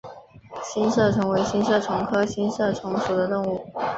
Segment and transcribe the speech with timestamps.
[0.63, 3.63] 星射虫为星射虫科星射虫属的动物。